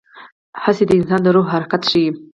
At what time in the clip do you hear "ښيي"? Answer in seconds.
1.89-2.07